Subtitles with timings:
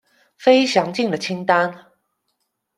[0.35, 1.91] 非详尽的清单。